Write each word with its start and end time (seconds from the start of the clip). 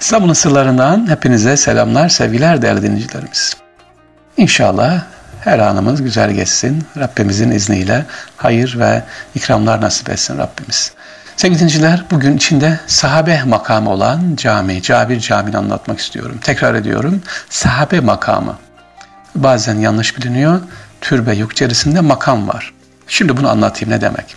İstanbul'un 0.00 0.32
sırlarından 0.32 1.10
hepinize 1.10 1.56
selamlar, 1.56 2.08
sevgiler 2.08 2.62
değerli 2.62 2.82
dinleyicilerimiz. 2.82 3.56
İnşallah 4.36 5.02
her 5.40 5.58
anımız 5.58 6.02
güzel 6.02 6.30
geçsin. 6.30 6.84
Rabbimizin 6.96 7.50
izniyle 7.50 8.06
hayır 8.36 8.78
ve 8.78 9.02
ikramlar 9.34 9.80
nasip 9.80 10.10
etsin 10.10 10.38
Rabbimiz. 10.38 10.92
Sevgili 11.36 11.58
dinleyiciler, 11.58 12.04
bugün 12.10 12.36
içinde 12.36 12.80
sahabe 12.86 13.42
makamı 13.42 13.90
olan 13.90 14.36
cami, 14.36 14.82
Cabir 14.82 15.20
Camii'ni 15.20 15.56
anlatmak 15.56 15.98
istiyorum. 15.98 16.38
Tekrar 16.42 16.74
ediyorum, 16.74 17.22
sahabe 17.50 18.00
makamı. 18.00 18.56
Bazen 19.34 19.78
yanlış 19.78 20.18
biliniyor, 20.18 20.60
türbe 21.00 21.34
yok 21.34 21.52
içerisinde 21.52 22.00
makam 22.00 22.48
var. 22.48 22.74
Şimdi 23.08 23.36
bunu 23.36 23.50
anlatayım 23.50 23.94
ne 23.94 24.00
demek. 24.00 24.36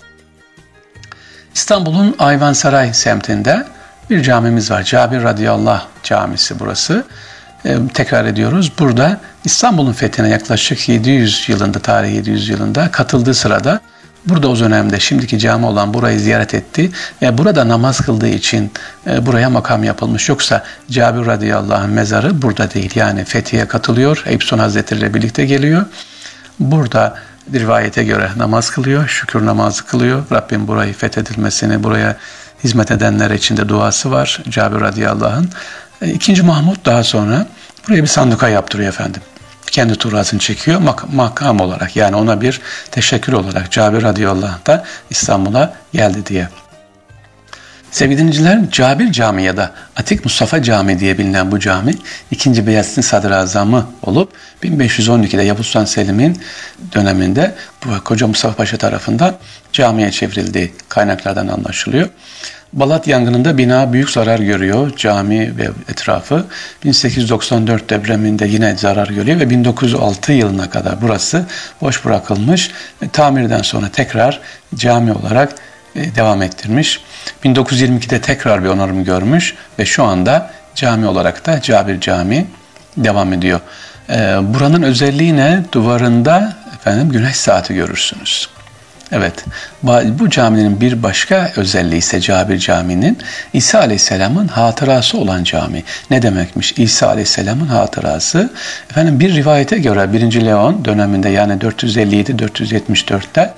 İstanbul'un 1.55 2.15
Ayvansaray 2.19 2.93
semtinde 2.93 3.65
bir 4.09 4.23
camimiz 4.23 4.71
var. 4.71 4.83
Cabir 4.83 5.23
Radıyallahu 5.23 5.81
Camisi 6.03 6.59
burası. 6.59 7.05
Ee, 7.65 7.77
tekrar 7.93 8.25
ediyoruz. 8.25 8.71
Burada 8.79 9.19
İstanbul'un 9.45 9.93
fethine 9.93 10.29
yaklaşık 10.29 10.89
700 10.89 11.49
yılında, 11.49 11.79
tarih 11.79 12.15
700 12.15 12.49
yılında 12.49 12.91
katıldığı 12.91 13.33
sırada 13.33 13.79
burada 14.25 14.47
o 14.47 14.59
dönemde 14.59 14.99
şimdiki 14.99 15.39
cami 15.39 15.65
olan 15.65 15.93
burayı 15.93 16.19
ziyaret 16.19 16.53
etti 16.53 16.91
ve 17.21 17.37
burada 17.37 17.67
namaz 17.67 18.01
kıldığı 18.01 18.27
için 18.27 18.71
e, 19.07 19.25
buraya 19.25 19.49
makam 19.49 19.83
yapılmış. 19.83 20.29
Yoksa 20.29 20.63
Cabir 20.91 21.25
radıyallahu 21.25 21.87
mezarı 21.87 22.41
burada 22.41 22.71
değil. 22.73 22.91
Yani 22.95 23.25
fethiye 23.25 23.67
katılıyor. 23.67 24.23
Eyüp 24.25 24.43
Sultan 24.43 24.59
Hazretleri 24.59 24.99
ile 24.99 25.13
birlikte 25.13 25.45
geliyor. 25.45 25.85
Burada 26.59 27.15
rivayete 27.53 28.03
göre 28.03 28.29
namaz 28.37 28.69
kılıyor, 28.69 29.07
şükür 29.07 29.45
namazı 29.45 29.85
kılıyor. 29.85 30.23
Rabbim 30.31 30.67
burayı 30.67 30.93
fethedilmesini, 30.93 31.83
buraya 31.83 32.17
hizmet 32.63 32.91
edenler 32.91 33.31
için 33.31 33.57
de 33.57 33.69
duası 33.69 34.11
var 34.11 34.39
Cabir 34.49 34.81
radıyallahu 34.81 35.35
anh. 35.37 35.45
E, 36.01 36.11
ikinci 36.11 36.43
Mahmut 36.43 36.85
daha 36.85 37.03
sonra 37.03 37.47
buraya 37.87 38.01
bir 38.01 38.07
sanduka 38.07 38.49
yaptırıyor 38.49 38.89
efendim. 38.89 39.21
Kendi 39.71 39.95
turasını 39.95 40.39
çekiyor 40.39 40.79
mak 40.79 41.13
makam 41.13 41.59
olarak 41.59 41.95
yani 41.95 42.15
ona 42.15 42.41
bir 42.41 42.61
teşekkür 42.91 43.33
olarak 43.33 43.71
Cabir 43.71 44.03
radıyallahu 44.03 44.51
anh 44.55 44.65
da 44.65 44.85
İstanbul'a 45.09 45.73
geldi 45.93 46.25
diye. 46.25 46.49
Sevgili 47.93 48.17
dinleyiciler, 48.17 48.71
Cabir 48.71 49.11
Camii 49.11 49.43
ya 49.43 49.57
da 49.57 49.71
Atik 49.95 50.25
Mustafa 50.25 50.61
Camii 50.63 50.99
diye 50.99 51.17
bilinen 51.17 51.51
bu 51.51 51.59
cami 51.59 51.93
2. 52.31 52.67
Beyazıt'ın 52.67 53.01
sadrazamı 53.01 53.87
olup 54.01 54.31
1512'de 54.63 55.43
Yavuz 55.43 55.65
Sultan 55.65 55.85
Selim'in 55.85 56.41
döneminde 56.95 57.55
bu 57.85 58.03
Koca 58.03 58.27
Mustafa 58.27 58.55
Paşa 58.55 58.77
tarafından 58.77 59.35
camiye 59.73 60.11
çevrildiği 60.11 60.73
kaynaklardan 60.89 61.47
anlaşılıyor. 61.47 62.09
Balat 62.73 63.07
yangınında 63.07 63.57
bina 63.57 63.93
büyük 63.93 64.09
zarar 64.09 64.39
görüyor. 64.39 64.91
Cami 64.97 65.57
ve 65.57 65.69
etrafı 65.89 66.45
1894 66.83 67.89
depreminde 67.89 68.47
yine 68.47 68.77
zarar 68.77 69.07
görüyor 69.07 69.39
ve 69.39 69.49
1906 69.49 70.31
yılına 70.31 70.69
kadar 70.69 71.01
burası 71.01 71.45
boş 71.81 72.05
bırakılmış. 72.05 72.71
Tamirden 73.11 73.61
sonra 73.61 73.89
tekrar 73.89 74.39
cami 74.75 75.11
olarak 75.11 75.55
devam 75.95 76.41
ettirmiş. 76.41 77.01
1922'de 77.43 78.21
tekrar 78.21 78.63
bir 78.63 78.69
onarım 78.69 79.03
görmüş 79.03 79.55
ve 79.79 79.85
şu 79.85 80.03
anda 80.03 80.51
cami 80.75 81.07
olarak 81.07 81.45
da 81.45 81.61
Cabir 81.61 81.99
Camii 81.99 82.45
devam 82.97 83.33
ediyor. 83.33 83.59
E, 84.09 84.15
buranın 84.41 84.81
özelliği 84.81 85.37
ne? 85.37 85.61
Duvarında 85.71 86.53
efendim 86.75 87.09
güneş 87.09 87.35
saati 87.35 87.73
görürsünüz. 87.73 88.49
Evet, 89.15 89.45
bu 90.19 90.29
caminin 90.29 90.81
bir 90.81 91.03
başka 91.03 91.51
özelliği 91.55 91.99
ise 91.99 92.21
Cabir 92.21 92.57
Camii'nin 92.57 93.17
İsa 93.53 93.79
Aleyhisselam'ın 93.79 94.47
hatırası 94.47 95.17
olan 95.17 95.43
cami. 95.43 95.83
Ne 96.09 96.21
demekmiş 96.21 96.73
İsa 96.77 97.07
Aleyhisselam'ın 97.07 97.67
hatırası? 97.67 98.49
Efendim 98.91 99.19
bir 99.19 99.35
rivayete 99.35 99.77
göre 99.77 100.13
1. 100.13 100.45
Leon 100.45 100.85
döneminde 100.85 101.29
yani 101.29 101.53
457-474'te 101.53 103.53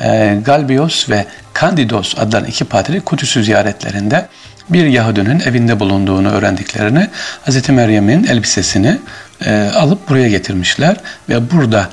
e, 0.00 0.38
Galbios 0.44 1.10
ve 1.10 1.26
Candidos 1.60 2.14
adlanan 2.18 2.46
iki 2.46 2.64
padri 2.64 3.00
Kudüs'ü 3.00 3.44
ziyaretlerinde 3.44 4.28
bir 4.68 4.86
Yahudinin 4.86 5.40
evinde 5.40 5.80
bulunduğunu 5.80 6.30
öğrendiklerini 6.30 7.08
Hz. 7.46 7.68
Meryem'in 7.68 8.24
elbisesini 8.24 8.98
e, 9.46 9.70
alıp 9.74 10.08
buraya 10.08 10.28
getirmişler 10.28 10.96
ve 11.28 11.50
burada 11.50 11.88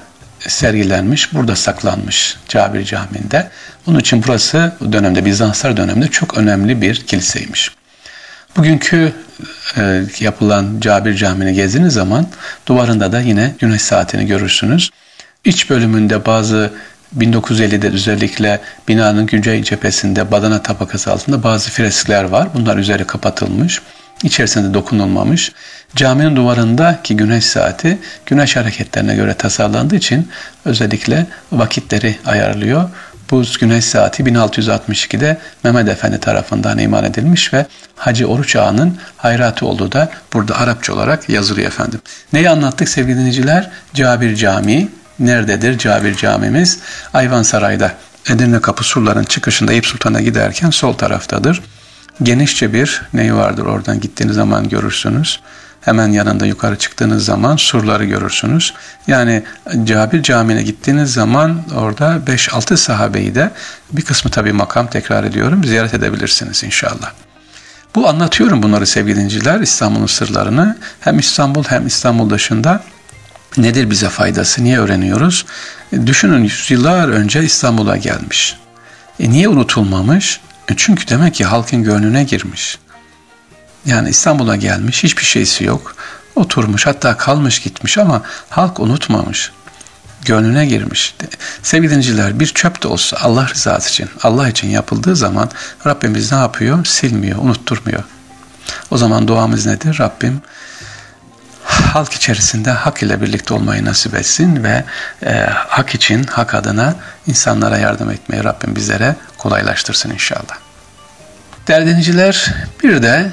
sergilenmiş, 0.48 1.34
burada 1.34 1.56
saklanmış 1.56 2.38
Cabir 2.48 2.86
Camii'nde. 2.86 3.48
Bunun 3.86 4.00
için 4.00 4.24
burası 4.28 4.74
dönemde 4.92 5.26
Bizanslar 5.26 5.78
döneminde 5.78 6.08
çok 6.08 6.38
önemli 6.38 6.82
bir 6.82 6.96
kiliseymiş. 6.96 7.72
Bugünkü 8.58 9.14
e, 9.78 10.02
yapılan 10.20 10.80
Cabir 10.80 11.16
Camii'ni 11.16 11.54
gezdiğiniz 11.54 11.94
zaman 11.94 12.28
duvarında 12.68 13.12
da 13.12 13.20
yine 13.20 13.56
güneş 13.60 13.82
saatini 13.82 14.26
görürsünüz. 14.26 14.90
İç 15.46 15.70
bölümünde 15.70 16.26
bazı 16.26 16.72
1950'de 17.18 17.88
özellikle 17.90 18.60
binanın 18.88 19.26
güncel 19.26 19.64
cephesinde 19.64 20.32
badana 20.32 20.62
tabakası 20.62 21.12
altında 21.12 21.44
bazı 21.44 21.72
freskler 21.72 22.24
var. 22.24 22.48
Bunlar 22.54 22.78
üzeri 22.78 23.08
kapatılmış. 23.08 23.82
İçerisinde 24.24 24.74
dokunulmamış. 24.74 25.52
Caminin 25.96 26.36
duvarındaki 26.36 27.18
güneş 27.18 27.46
saati 27.46 27.98
güneş 28.26 28.56
hareketlerine 28.56 29.16
göre 29.16 29.34
tasarlandığı 29.34 29.96
için 29.96 30.30
özellikle 30.66 31.26
vakitleri 31.52 32.16
ayarlıyor. 32.26 32.90
Bu 33.32 33.44
güneş 33.60 33.86
saati 33.86 34.24
1662'de 34.24 35.38
Mehmet 35.64 35.90
Efendi 35.90 36.20
tarafından 36.20 36.80
iman 36.80 37.04
edilmiş 37.04 37.54
ve 37.54 37.66
Hacı 37.96 38.26
Oruç 38.26 38.56
Ağa'nın 38.56 38.98
hayratı 39.18 39.66
olduğu 39.66 39.92
da 39.92 40.10
burada 40.34 40.58
Arapça 40.58 40.94
olarak 40.94 41.30
yazılıyor 41.30 41.68
efendim. 41.68 42.02
Neyi 42.34 42.50
anlattık 42.50 42.90
sevgili 42.90 43.18
dinleyiciler? 43.18 43.70
Cabir 43.94 44.36
Camii 44.36 44.90
nerededir 45.20 45.78
Cabir 45.78 46.16
Camimiz? 46.16 46.80
Ayvansaray'da 47.14 47.94
Edirne 48.30 48.62
Kapı 48.62 48.84
surların 48.84 49.24
çıkışında 49.24 49.72
Eyüp 49.72 49.86
Sultan'a 49.86 50.22
giderken 50.22 50.70
sol 50.70 50.94
taraftadır. 50.94 51.62
Genişçe 52.24 52.74
bir 52.74 53.02
neyi 53.14 53.36
vardır 53.36 53.66
oradan 53.66 54.00
gittiğiniz 54.00 54.36
zaman 54.36 54.70
görürsünüz. 54.70 55.40
Hemen 55.82 56.08
yanında 56.08 56.46
yukarı 56.46 56.78
çıktığınız 56.78 57.26
zaman 57.26 57.56
surları 57.56 58.06
görürsünüz. 58.06 58.74
Yani 59.08 59.44
Cabir 59.84 60.24
Camii'ne 60.24 60.64
gittiğiniz 60.64 61.14
zaman 61.14 61.62
orada 61.76 62.20
5-6 62.28 62.78
sahabeyi 62.78 63.36
de 63.36 63.52
bir 63.92 64.02
kısmı 64.02 64.32
tabii 64.32 64.54
makam 64.54 64.88
tekrar 64.88 65.24
ediyorum 65.24 65.64
ziyaret 65.64 65.94
edebilirsiniz 65.94 66.64
inşallah. 66.64 67.12
Bu 67.96 68.10
anlatıyorum 68.10 68.64
bunları 68.64 68.88
sevgili 68.88 69.20
dinciler 69.20 69.60
İstanbul'un 69.60 70.06
sırlarını 70.06 70.78
hem 71.00 71.20
İstanbul 71.20 71.64
hem 71.64 71.88
İstanbul 71.88 72.30
dışında 72.30 72.84
nedir 73.58 73.90
bize 73.90 74.10
faydası 74.10 74.64
niye 74.64 74.80
öğreniyoruz? 74.80 75.46
E, 75.94 76.08
düşünün 76.08 76.44
yüzyıllar 76.44 77.08
önce 77.08 77.44
İstanbul'a 77.44 77.98
gelmiş. 77.98 78.58
E 79.20 79.30
niye 79.30 79.48
unutulmamış? 79.48 80.42
E 80.70 80.74
çünkü 80.78 81.08
demek 81.08 81.36
ki 81.36 81.46
halkın 81.46 81.84
gönlüne 81.84 82.24
girmiş. 82.24 82.80
Yani 83.86 84.10
İstanbul'a 84.10 84.56
gelmiş, 84.56 85.04
hiçbir 85.04 85.24
şeysi 85.24 85.64
yok. 85.64 85.96
Oturmuş, 86.36 86.86
hatta 86.86 87.18
kalmış 87.18 87.60
gitmiş 87.60 87.98
ama 87.98 88.22
halk 88.50 88.80
unutmamış. 88.80 89.52
Gönlüne 90.26 90.66
girmiş. 90.66 91.16
Sevgili 91.64 91.92
dinciler 91.92 92.40
bir 92.40 92.48
çöp 92.48 92.84
de 92.84 92.88
olsa 92.88 93.18
Allah 93.22 93.50
rızası 93.50 93.90
için, 93.90 94.10
Allah 94.24 94.50
için 94.50 94.70
yapıldığı 94.70 95.16
zaman 95.16 95.50
Rabbimiz 95.86 96.32
ne 96.32 96.38
yapıyor? 96.38 96.86
Silmiyor, 96.86 97.40
unutturmuyor. 97.40 98.04
O 98.92 98.98
zaman 98.98 99.28
duamız 99.28 99.66
nedir? 99.66 100.00
Rabbim 100.00 100.42
halk 101.90 102.14
içerisinde 102.14 102.72
hak 102.72 103.04
ile 103.04 103.22
birlikte 103.22 103.54
olmayı 103.54 103.86
nasip 103.86 104.16
etsin 104.16 104.64
ve 104.64 104.84
e, 105.26 105.46
hak 105.50 105.96
için, 105.96 106.24
hak 106.24 106.56
adına 106.56 106.96
insanlara 107.28 107.78
yardım 107.78 108.10
etmeyi 108.10 108.44
Rabbim 108.44 108.76
bizlere 108.76 109.16
kolaylaştırsın 109.38 110.10
inşallah. 110.10 110.58
Değerli 111.68 111.86
dinleyiciler, 111.86 112.54
bir 112.84 113.04
de 113.04 113.32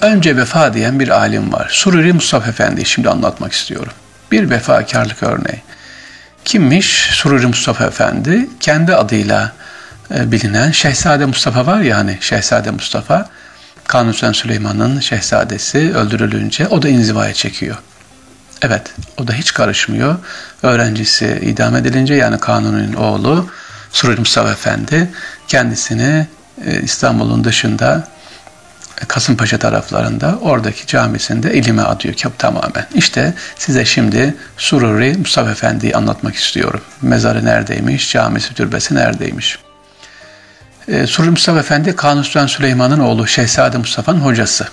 önce 0.00 0.36
vefa 0.36 0.74
diyen 0.74 1.00
bir 1.00 1.08
alim 1.08 1.52
var. 1.52 1.68
Sururi 1.70 2.12
Mustafa 2.12 2.50
Efendi 2.50 2.84
şimdi 2.84 3.08
anlatmak 3.08 3.52
istiyorum. 3.52 3.92
Bir 4.32 4.50
vefakarlık 4.50 5.22
örneği. 5.22 5.62
Kimmiş? 6.44 7.10
Sururi 7.12 7.46
Mustafa 7.46 7.84
Efendi 7.84 8.48
kendi 8.60 8.94
adıyla 8.94 9.52
e, 10.14 10.32
bilinen 10.32 10.70
Şehzade 10.70 11.26
Mustafa 11.26 11.66
var 11.66 11.80
ya 11.80 11.96
hani 11.96 12.18
Şehzade 12.20 12.70
Mustafa 12.70 13.28
Kanuni 13.92 14.34
Süleyman'ın 14.34 15.00
şehzadesi 15.00 15.78
öldürülünce 15.94 16.68
o 16.68 16.82
da 16.82 16.88
inzivaya 16.88 17.34
çekiyor. 17.34 17.76
Evet, 18.62 18.82
o 19.18 19.26
da 19.26 19.32
hiç 19.32 19.54
karışmıyor. 19.54 20.16
Öğrencisi 20.62 21.38
idam 21.42 21.76
edilince 21.76 22.14
yani 22.14 22.40
Kanuni'nin 22.40 22.92
oğlu 22.92 23.50
Sururi 23.90 24.20
Mustafa 24.20 24.50
Efendi 24.50 25.10
kendisini 25.48 26.26
e, 26.64 26.80
İstanbul'un 26.82 27.44
dışında 27.44 28.08
e, 29.02 29.06
Kasımpaşa 29.06 29.58
taraflarında 29.58 30.38
oradaki 30.40 30.86
camisinde 30.86 31.54
ilime 31.54 31.82
adıyor 31.82 32.14
ki 32.14 32.28
tamamen. 32.38 32.86
İşte 32.94 33.34
size 33.56 33.84
şimdi 33.84 34.34
Sururi 34.56 35.16
Mustafa 35.18 35.50
Efendi'yi 35.50 35.96
anlatmak 35.96 36.34
istiyorum. 36.34 36.80
Mezarı 37.02 37.44
neredeymiş, 37.44 38.12
camisi, 38.12 38.54
türbesi 38.54 38.94
neredeymiş. 38.94 39.58
E, 40.88 41.06
Sururi 41.06 41.30
Mustafa 41.30 41.58
Efendi 41.58 41.96
Kanuni 41.96 42.24
Sultan 42.24 42.46
Süleyman'ın 42.46 42.98
oğlu 42.98 43.26
Şehzade 43.26 43.78
Mustafa'nın 43.78 44.20
hocası. 44.20 44.68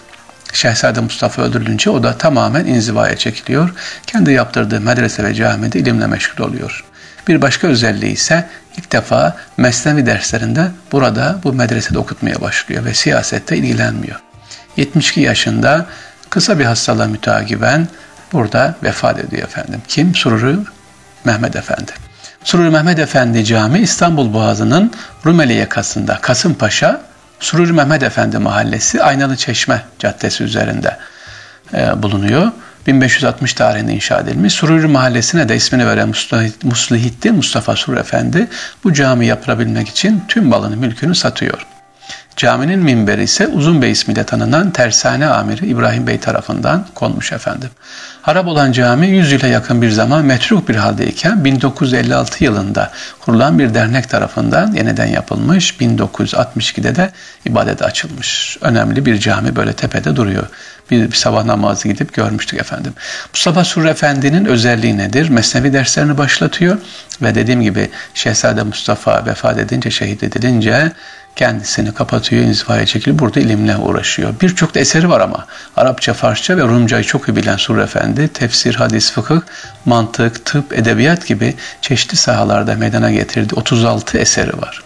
Şehzade 0.54 1.00
Mustafa 1.00 1.42
öldürülünce 1.42 1.90
o 1.90 2.04
da 2.04 2.18
tamamen 2.18 2.66
inzivaya 2.66 3.18
çekiliyor. 3.18 3.74
Kendi 4.08 4.32
yaptırdığı 4.32 4.82
medrese 4.82 5.24
ve 5.24 5.34
camide 5.34 5.80
ilimle 5.80 6.08
meşgul 6.08 6.44
oluyor. 6.44 6.84
Bir 7.28 7.42
başka 7.42 7.68
özelliği 7.68 8.14
ise 8.14 8.50
ilk 8.78 8.92
defa 8.92 9.38
mesnevi 9.58 10.06
derslerinde 10.06 10.72
burada 10.92 11.40
bu 11.44 11.54
medresede 11.54 12.00
okutmaya 12.00 12.42
başlıyor 12.42 12.86
ve 12.86 12.94
siyasette 12.94 13.58
ilgilenmiyor. 13.58 14.20
72 14.78 15.22
yaşında 15.22 15.86
kısa 16.30 16.60
bir 16.60 16.66
hastalığa 16.66 17.08
mütakiben 17.08 17.88
burada 18.34 18.76
vefat 18.84 19.20
ediyor 19.20 19.44
efendim. 19.44 19.82
Kim? 19.88 20.16
Sururi 20.16 20.56
Mehmet 21.26 21.56
Efendi. 21.56 22.09
Sururi 22.50 22.70
Mehmet 22.70 23.00
Efendi 23.00 23.46
Camii 23.46 23.80
İstanbul 23.80 24.34
Boğazı'nın 24.34 24.92
Rumeli 25.26 25.54
yakasında 25.54 26.18
Kasımpaşa 26.22 27.02
Sururi 27.40 27.74
Mehmet 27.74 28.04
Efendi 28.04 28.38
Mahallesi 28.38 29.04
Aynalı 29.04 29.36
Çeşme 29.36 29.82
Caddesi 30.00 30.44
üzerinde 30.44 30.98
e, 31.74 32.04
bulunuyor. 32.04 32.52
1560 32.88 33.54
tarihinde 33.54 33.94
inşa 33.94 34.20
edilmiş. 34.20 34.54
Sururi 34.54 34.88
Mahallesi'ne 34.88 35.50
de 35.50 35.56
ismini 35.56 35.88
veren 35.88 36.14
Muslihittin 36.64 37.36
Mustafa 37.36 37.76
Surur 37.76 37.98
Efendi 37.98 38.48
bu 38.84 38.94
cami 38.94 39.26
yapılabilmek 39.26 39.90
için 39.90 40.24
tüm 40.28 40.46
malını 40.46 40.78
mülkünü 40.78 41.16
satıyor. 41.16 41.66
Caminin 42.40 42.80
minberi 42.80 43.24
ise 43.24 43.48
Uzun 43.48 43.82
Bey 43.82 43.92
ismiyle 43.92 44.24
tanınan 44.24 44.72
tersane 44.72 45.28
amiri 45.28 45.66
İbrahim 45.68 46.08
Bey 46.08 46.20
tarafından 46.20 46.86
konmuş 46.96 47.32
efendim. 47.32 47.70
Harap 48.22 48.48
olan 48.48 48.72
cami 48.72 49.08
100 49.08 49.32
yıla 49.32 49.48
yakın 49.48 49.82
bir 49.82 49.90
zaman 49.90 50.26
metruk 50.26 50.70
bir 50.70 50.76
haldeyken 50.76 51.46
1956 51.46 52.44
yılında 52.44 52.92
kurulan 53.20 53.60
bir 53.60 53.74
dernek 53.74 54.10
tarafından 54.10 54.74
yeniden 54.74 55.06
yapılmış. 55.06 55.72
1962'de 55.72 56.96
de 56.96 57.12
ibadet 57.46 57.82
açılmış. 57.82 58.58
Önemli 58.62 59.06
bir 59.06 59.20
cami 59.20 59.56
böyle 59.56 59.74
tepede 59.74 60.16
duruyor. 60.16 60.48
Bir, 60.92 61.12
bir 61.12 61.16
sabah 61.16 61.46
namazı 61.46 61.88
gidip 61.88 62.14
görmüştük 62.14 62.60
efendim. 62.60 62.94
Mustafa 63.34 63.64
Surur 63.64 63.86
Efendi'nin 63.86 64.46
özelliği 64.46 64.98
nedir? 64.98 65.30
Mesnevi 65.30 65.74
derslerini 65.74 66.18
başlatıyor 66.18 66.78
ve 67.22 67.36
dediğim 67.36 67.62
gibi 67.62 67.90
Şehzade 68.14 68.64
Mustafa 68.64 69.26
vefat 69.26 69.60
edince, 69.60 69.92
şehit 69.92 70.24
edilince 70.24 70.92
kendisini 71.36 71.94
kapatıyor, 71.94 72.44
inzivaya 72.44 72.86
çekiliyor. 72.86 73.20
Burada 73.20 73.40
ilimle 73.40 73.78
uğraşıyor. 73.78 74.34
Birçok 74.42 74.76
da 74.76 74.80
eseri 74.80 75.10
var 75.10 75.22
ama 75.22 75.46
Arapça, 75.78 76.14
Farsça 76.14 76.58
ve 76.58 76.62
Rumcayı 76.62 77.04
çok 77.04 77.30
iyi 77.30 77.36
bilen 77.36 77.58
Sur 77.58 77.78
Efendi, 77.78 78.28
tefsir, 78.28 78.76
hadis, 78.76 79.12
fıkıh, 79.12 79.42
mantık, 79.86 80.46
tıp, 80.46 80.74
edebiyat 80.74 81.28
gibi 81.28 81.56
çeşitli 81.82 82.18
sahalarda 82.18 82.76
meydana 82.76 83.12
getirdi. 83.12 83.56
36 83.56 84.18
eseri 84.18 84.62
var. 84.62 84.84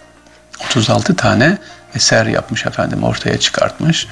36 0.64 1.16
tane 1.16 1.58
eser 1.94 2.26
yapmış 2.26 2.66
efendim, 2.66 3.02
ortaya 3.02 3.40
çıkartmış. 3.40 4.06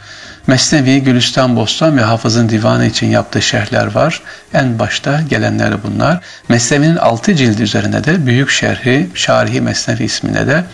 Mesnevi, 0.47 1.03
Gülistan, 1.03 1.57
Bostan 1.57 1.97
ve 1.97 2.01
Hafız'ın 2.01 2.49
divanı 2.49 2.87
için 2.87 3.07
yaptığı 3.07 3.43
şerhler 3.43 3.95
var. 3.95 4.23
En 4.55 4.79
başta 4.79 5.21
gelenleri 5.21 5.75
bunlar. 5.83 6.21
Mesnevi'nin 6.49 6.97
6 6.97 7.35
cildi 7.35 7.63
üzerinde 7.63 8.05
de 8.05 8.27
büyük 8.27 8.51
şerhi, 8.51 9.11
Şarihi 9.15 9.61
Mesnevi 9.61 10.05
ismine 10.05 10.47
de 10.47 10.65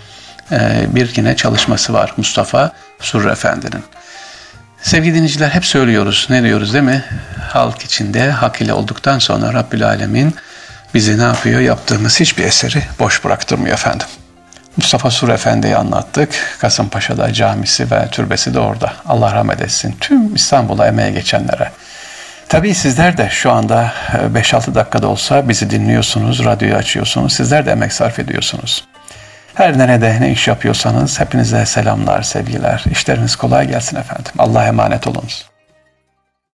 bir 0.89 1.17
yine 1.17 1.37
çalışması 1.37 1.93
var 1.93 2.15
Mustafa 2.17 2.73
Surre 3.01 3.31
Efendi'nin. 3.31 3.85
Sevgili 4.83 5.15
dinleyiciler 5.15 5.49
hep 5.49 5.65
söylüyoruz. 5.65 6.27
Ne 6.31 6.43
diyoruz 6.43 6.73
değil 6.73 6.85
mi? 6.85 7.05
Halk 7.49 7.83
içinde 7.83 8.31
hak 8.31 8.61
ile 8.61 8.73
olduktan 8.73 9.19
sonra 9.19 9.53
Rabbül 9.53 9.87
Alemin 9.87 10.35
bizi 10.95 11.19
ne 11.19 11.23
yapıyor? 11.23 11.61
Yaptığımız 11.61 12.21
hiçbir 12.21 12.45
eseri 12.45 12.83
boş 12.99 13.25
bıraktırmıyor 13.25 13.75
efendim. 13.75 14.07
Mustafa 14.77 15.11
Sur 15.11 15.29
Efendi'yi 15.29 15.77
anlattık. 15.77 16.31
Kasımpaşa'da 16.61 17.33
camisi 17.33 17.91
ve 17.91 18.09
türbesi 18.11 18.55
de 18.55 18.59
orada. 18.59 18.93
Allah 19.07 19.35
rahmet 19.35 19.61
etsin. 19.61 19.97
Tüm 20.01 20.35
İstanbul'a 20.35 20.87
emeğe 20.87 21.11
geçenlere. 21.11 21.71
Tabii 22.49 22.75
sizler 22.75 23.17
de 23.17 23.29
şu 23.31 23.53
anda 23.53 23.93
5-6 24.35 24.75
dakikada 24.75 25.09
olsa 25.09 25.49
bizi 25.49 25.71
dinliyorsunuz, 25.71 26.45
radyoyu 26.45 26.75
açıyorsunuz. 26.75 27.33
Sizler 27.33 27.67
de 27.67 27.71
emek 27.71 27.93
sarf 27.93 28.19
ediyorsunuz. 28.19 28.85
Her 29.59 29.79
nerede 29.79 30.21
ne 30.21 30.33
iş 30.33 30.49
yapıyorsanız 30.49 31.21
hepinize 31.21 31.67
selamlar, 31.67 32.23
sevgiler. 32.23 32.85
İşleriniz 32.91 33.37
kolay 33.37 33.69
gelsin 33.69 33.97
efendim. 33.97 34.33
Allah'a 34.39 34.67
emanet 34.67 35.07
olunuz. 35.07 35.47